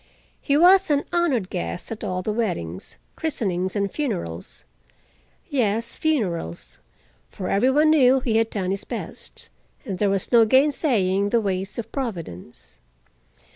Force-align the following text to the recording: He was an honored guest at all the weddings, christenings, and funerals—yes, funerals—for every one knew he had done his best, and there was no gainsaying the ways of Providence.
He 0.41 0.57
was 0.57 0.89
an 0.89 1.03
honored 1.13 1.51
guest 1.51 1.91
at 1.91 2.03
all 2.03 2.23
the 2.23 2.33
weddings, 2.33 2.97
christenings, 3.15 3.75
and 3.75 3.91
funerals—yes, 3.91 5.95
funerals—for 5.95 7.47
every 7.47 7.69
one 7.69 7.91
knew 7.91 8.19
he 8.19 8.37
had 8.37 8.49
done 8.49 8.71
his 8.71 8.83
best, 8.83 9.49
and 9.85 9.99
there 9.99 10.09
was 10.09 10.31
no 10.31 10.43
gainsaying 10.43 11.29
the 11.29 11.39
ways 11.39 11.77
of 11.77 11.91
Providence. 11.91 12.79